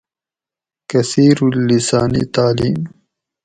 [0.89, 2.79] کثیرالسانی تعلیم